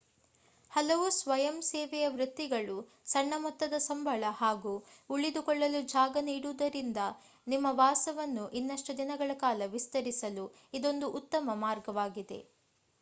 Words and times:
ಹಲವು 0.71 1.07
ಸ್ವಯಂಸೇವೆಯ 1.15 2.05
ವೃತ್ತಿಗಳು 2.13 2.77
ಸಣ್ಣ 3.07 3.33
ಮೊತ್ತದ 3.37 3.75
ಸಂಬಳ 3.83 4.31
ಹಾಗೂ 4.39 4.73
ಉಳಿದುಕೊಳ್ಳಲು 5.09 5.81
ಜಾಗ 5.93 6.23
ನೀಡುವುದರಿಂದ 6.25 7.03
ನಿಮ್ಮ 7.47 7.67
ವಾಸವನ್ನು 7.77 8.47
ಇನ್ನಷ್ಟು 8.59 8.95
ದಿನಗಳ 8.99 9.35
ಕಾಲ 9.41 9.69
ವಿಸ್ತರಿಸಲು 9.75 10.47
ಇದೊಂದು 10.73 11.09
ಉತ್ತಮ 11.21 11.59
ಮಾರ್ಗವಾಗಿದೆ 11.61 12.41